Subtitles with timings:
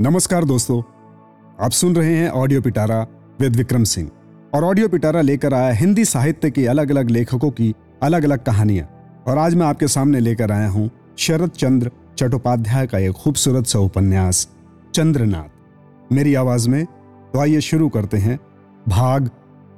[0.00, 0.80] नमस्कार दोस्तों,
[1.60, 3.00] आप सुन रहे हैं ऑडियो पिटारा
[3.40, 4.08] विद विक्रम सिंह
[4.54, 8.86] और ऑडियो पिटारा लेकर आया हिंदी साहित्य के अलग अलग लेखकों की अलग अलग कहानियाँ।
[9.28, 13.78] और आज मैं आपके सामने लेकर आया हूँ शरद चंद्र चट्टोपाध्याय का एक खूबसूरत सा
[13.78, 14.48] उपन्यास,
[14.94, 18.38] चंद्रनाथ। मेरी आवाज़ में तो आइए शुरू करते हैं
[18.88, 19.30] भाग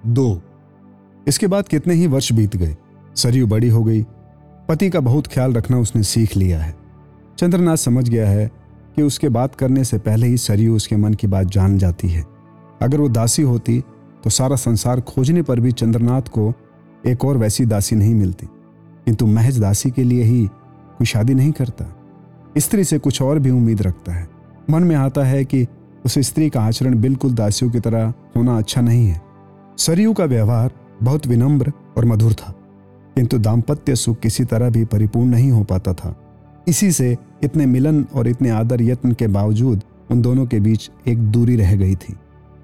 [0.06, 0.42] दो।
[1.28, 2.76] इसके बाद कितने ही वर्ष बीत गए
[3.16, 4.02] सरयू बड़ी हो गई,
[4.68, 6.76] पति का बहुत ख्याल रखना उसने सीख लिया है।
[7.38, 8.50] चंद्रनाथ समझ गया है
[8.96, 12.24] कि उसके बात करने से पहले ही सरयू उसके मन की बात जान जाती है।
[12.82, 13.80] अगर वो दासी होती
[14.24, 16.52] तो सारा संसार खोजने पर भी चंद्रनाथ को
[17.06, 18.46] एक और वैसी दासी नहीं मिलती।
[19.06, 21.84] किंतु महज दासी के लिए ही कोई शादी नहीं करता।
[22.58, 24.28] स्त्री से कुछ और भी उम्मीद रखता है।
[24.70, 25.66] मन में आता है कि
[26.04, 29.20] उस स्त्री का आचरण बिल्कुल दासियों की तरह होना अच्छा नहीं है।
[29.78, 30.70] सरयू का व्यवहार
[31.02, 32.52] बहुत विनम्र और मधुर था,
[33.16, 36.14] किंतु दाम्पत्य सुख किसी तरह भी परिपूर्ण नहीं हो पाता था।
[36.68, 41.18] इसी से इतने मिलन और इतने आदर यत्न के बावजूद उन दोनों के बीच एक
[41.18, 42.16] दूरी रह गई थी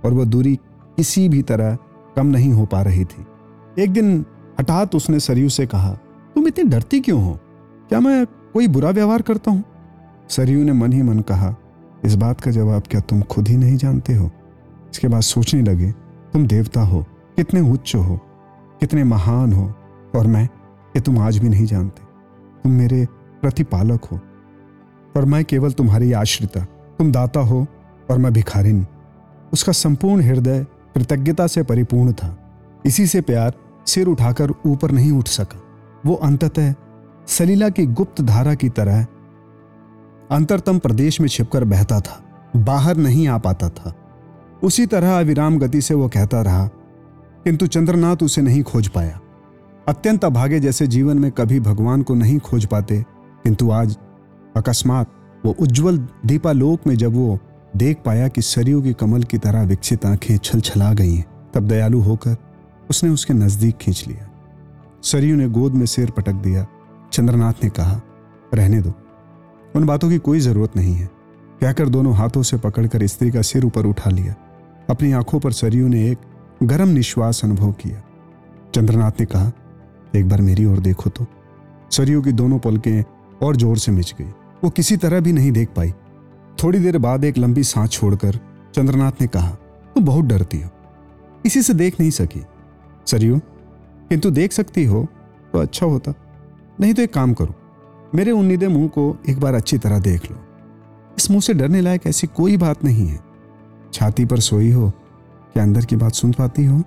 [0.04, 0.56] और वह दूरी
[0.96, 1.78] किसी भी तरह
[2.16, 3.26] कम नहीं हो पा रही थी।
[3.82, 4.24] एक दिन
[4.60, 5.92] हठात उसने सरयू से कहा,
[6.34, 7.38] तुम इतनी डरती क्यों हो?
[7.88, 9.64] क्या मैं कोई बुरा व्यवहार करता हूँ?
[10.28, 11.54] सरयू ने मन ही मन कहा,
[12.04, 14.30] इस बात का जवाब क्या तुम खुद ही नहीं जानते हो?
[14.90, 15.90] इसके बाद सोचने लगे,
[16.32, 17.02] तुम देवता हो,
[17.36, 18.16] कितने उच्च हो,
[18.80, 19.72] कितने महान हो,
[20.16, 22.02] और मैं ये तुम आज भी नहीं जानते।
[22.64, 23.06] तुम मेरे
[23.40, 24.20] प्रतिपालक हो
[25.14, 26.60] और मैं केवल तुम्हारी आश्रिता,
[26.98, 27.66] तुम दाता हो
[28.10, 28.86] और मैं भिखारिन।
[29.52, 32.36] उसका संपूर्ण हृदय कृतज्ञता से परिपूर्ण था।
[32.86, 33.52] इसी से प्यार
[33.86, 35.60] सिर उठाकर ऊपर नहीं उठ सका।
[36.06, 36.74] वो अंततः
[37.28, 39.06] सलीला की गुप्त धारा की तरह
[40.30, 42.22] अंतरतम प्रदेश में छिपकर बहता था,
[42.56, 43.94] बाहर नहीं आ पाता था।
[44.62, 46.66] उसी तरह अविराम गति से वो कहता रहा,
[47.44, 49.20] किंतु चंद्रनाथ उसे नहीं खोज पाया।
[49.88, 53.02] अत्यंत अभागे जैसे जीवन में कभी भगवान को नहीं खोज पाते,
[53.44, 53.96] किंतु आज
[54.56, 55.10] अकस्मात
[55.44, 57.38] वो उज्जवल दीपालोक में जब वो
[57.76, 61.68] देख पाया कि सरयू की कमल की तरह विकसित आँखें छल छला गई हैं तब
[61.68, 62.36] दयालु होकर
[62.90, 64.28] उसने उसके नज़दीक खींच लिया।
[65.02, 66.66] सरयू ने गोद में सिर पटक दिया।
[67.12, 68.00] चंद्रनाथ ने कहा,
[68.54, 68.92] रहने दो।
[69.76, 71.10] उन बातों की कोई ज़रूरत नहीं है।
[71.60, 74.34] कहकर दोनों हाथों से पकड़कर स्त्री का सिर ऊपर उठा लिया।
[74.90, 76.18] अपनी आँखों पर सरयू ने एक
[76.62, 78.02] गर्म निश्वास अनुभव किया।
[78.74, 79.52] चंद्रनाथ ने कहा,
[80.16, 81.26] एक बार मेरी ओर देखो तो।
[81.90, 83.04] सरयू की दोनों पलकें
[83.42, 84.30] और ज़ोर से मिच गई।
[84.64, 85.92] वो किसी तरह भी नहीं देख पाई।
[86.58, 88.38] थोड़ी देर बाद एक लंबी सांस छोड़कर
[88.74, 90.68] चंद्रनाथ ने कहा, तुम बहुत डरती हो।
[91.46, 92.42] इसी से देख नहीं सकी।
[93.06, 93.38] सरयू
[94.10, 95.06] किंतु देख सकती हो
[95.52, 96.14] तो अच्छा होता।
[96.80, 97.54] नहीं तो एक काम करो,
[98.14, 100.36] मेरे उन्नीदे मुँह को एक बार अच्छी तरह देख लो।
[101.18, 103.20] इस मुँह से डरने लायक ऐसी कोई बात नहीं है।
[103.92, 104.90] छाती पर सोई हो
[105.54, 106.82] क्या अंदर की बात सुन पाती हो?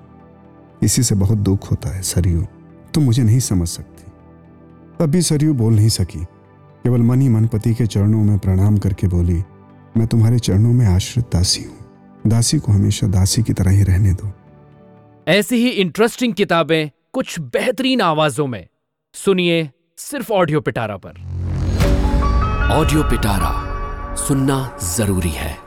[0.83, 2.45] इसी से बहुत दुख होता है, सरयू।
[2.93, 4.11] तुम मुझे नहीं समझ सकती।
[4.99, 6.25] तब भी सरयू बोल नहीं सकी।
[6.85, 9.43] केवल मन ही मन पति के चरणों में प्रणाम करके बोली
[9.97, 11.77] मैं तुम्हारे चरणों में आश्रित दासी हूँ।
[12.27, 14.31] दासी को हमेशा दासी की तरह ही रहने दो।
[15.27, 18.67] ऐसी ही इंटरेस्टिंग किताबें कुछ बेहतरीन आवाजों में।
[19.13, 21.21] सुनिए सिर्फ़ ऑडियो पिटारा पर।
[22.71, 25.64] ऑडियो पिटारा सुनना ज़रूरी है।